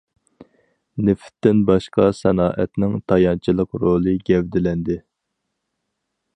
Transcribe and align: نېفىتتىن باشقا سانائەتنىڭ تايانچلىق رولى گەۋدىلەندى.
نېفىتتىن 1.09 1.59
باشقا 1.67 2.07
سانائەتنىڭ 2.21 2.97
تايانچلىق 3.13 3.79
رولى 3.87 4.17
گەۋدىلەندى. 4.31 5.01